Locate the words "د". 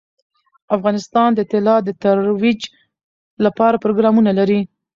1.35-1.39, 1.83-1.89